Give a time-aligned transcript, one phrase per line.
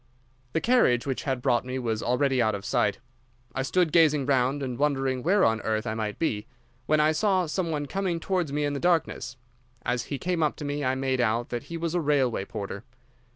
[0.53, 2.97] "The carriage which had brought me was already out of sight.
[3.53, 6.47] I stood gazing round and wondering where on earth I might be,
[6.87, 9.37] when I saw some one coming towards me in the darkness.
[9.85, 12.83] As he came up to me I made out that he was a railway porter.